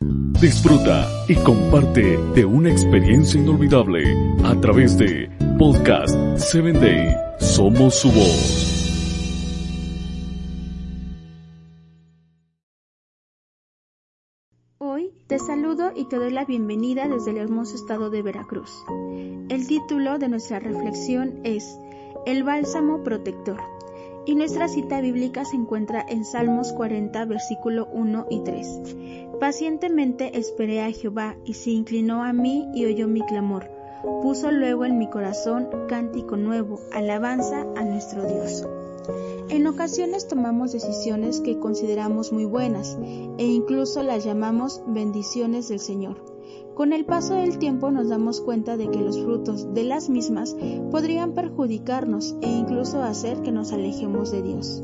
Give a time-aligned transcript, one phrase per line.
[0.00, 4.04] Disfruta y comparte de una experiencia inolvidable
[4.44, 7.16] a través de Podcast 7 Day.
[7.40, 8.72] Somos su voz.
[14.78, 18.70] Hoy te saludo y te doy la bienvenida desde el hermoso estado de Veracruz.
[19.48, 21.78] El título de nuestra reflexión es
[22.26, 23.58] El bálsamo protector
[24.26, 28.80] y nuestra cita bíblica se encuentra en Salmos 40, versículo 1 y 3.
[29.40, 33.70] Pacientemente esperé a Jehová y se inclinó a mí y oyó mi clamor.
[34.22, 38.66] Puso luego en mi corazón cántico nuevo, alabanza a nuestro Dios.
[39.48, 42.98] En ocasiones tomamos decisiones que consideramos muy buenas
[43.38, 46.16] e incluso las llamamos bendiciones del Señor.
[46.74, 50.56] Con el paso del tiempo nos damos cuenta de que los frutos de las mismas
[50.90, 54.82] podrían perjudicarnos e incluso hacer que nos alejemos de Dios.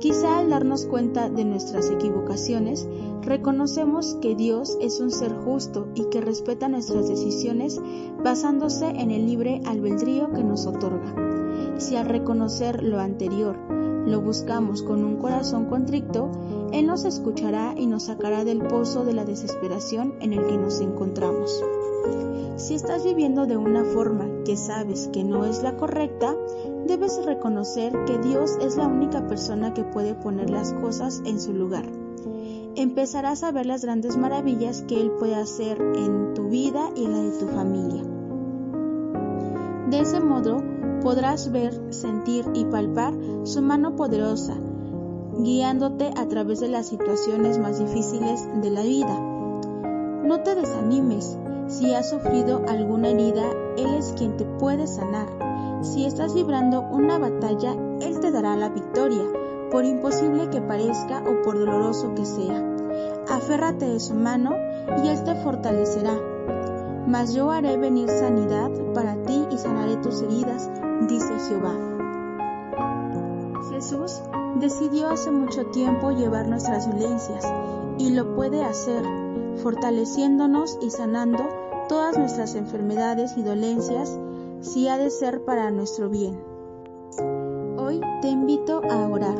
[0.00, 2.86] Quizá al darnos cuenta de nuestras equivocaciones,
[3.22, 7.80] reconocemos que Dios es un ser justo y que respeta nuestras decisiones
[8.22, 11.14] basándose en el libre albedrío que nos otorga.
[11.78, 13.56] Si al reconocer lo anterior
[14.06, 16.30] lo buscamos con un corazón contrito,
[16.72, 20.80] él nos escuchará y nos sacará del pozo de la desesperación en el que nos
[20.80, 21.62] encontramos.
[22.56, 26.36] Si estás viviendo de una forma que sabes que no es la correcta,
[26.84, 31.52] debes reconocer que Dios es la única persona que puede poner las cosas en su
[31.52, 31.84] lugar.
[32.76, 37.12] Empezarás a ver las grandes maravillas que Él puede hacer en tu vida y en
[37.12, 38.02] la de tu familia.
[39.90, 40.62] De ese modo
[41.02, 44.56] podrás ver, sentir y palpar su mano poderosa
[45.38, 49.18] guiándote a través de las situaciones más difíciles de la vida.
[50.24, 51.38] No te desanimes.
[51.68, 53.44] Si has sufrido alguna herida,
[53.76, 55.26] Él es quien te puede sanar.
[55.84, 59.22] Si estás librando una batalla, Él te dará la victoria,
[59.70, 62.64] por imposible que parezca o por doloroso que sea.
[63.28, 64.56] Aférrate de su mano
[65.04, 66.18] y Él te fortalecerá.
[67.06, 70.70] Mas yo haré venir sanidad para ti y sanaré tus heridas,
[71.06, 71.74] dice Jehová.
[73.70, 74.22] Jesús
[74.60, 77.44] decidió hace mucho tiempo llevar nuestras dolencias
[77.98, 79.04] y lo puede hacer,
[79.62, 81.46] fortaleciéndonos y sanando
[81.90, 84.18] todas nuestras enfermedades y dolencias
[84.64, 86.42] si ha de ser para nuestro bien.
[87.76, 89.36] Hoy te invito a orar.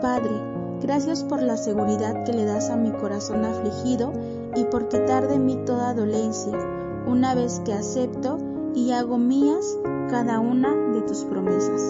[0.00, 0.32] Padre,
[0.80, 4.12] gracias por la seguridad que le das a mi corazón afligido
[4.56, 6.58] y por quitar de mí toda dolencia,
[7.06, 8.38] una vez que acepto
[8.74, 9.78] y hago mías
[10.08, 11.89] cada una de tus promesas.